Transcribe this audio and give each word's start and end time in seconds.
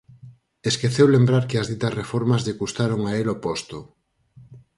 Esqueceu 0.71 1.07
lembrar 1.15 1.43
que 1.49 1.57
as 1.57 1.69
ditas 1.71 1.93
reformas 2.01 2.41
lle 2.45 2.57
custaron 2.61 3.01
a 3.05 3.11
el 3.21 3.27
o 3.35 3.37
posto. 3.45 3.77